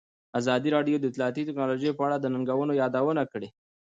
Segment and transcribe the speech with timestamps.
[0.39, 3.47] ازادي راډیو د اطلاعاتی تکنالوژي په اړه د ننګونو یادونه کړې.